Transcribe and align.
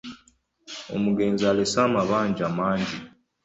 Omugenzi 0.95 1.43
alese 1.51 1.77
amabanja 1.87 2.45
mangi. 2.57 2.97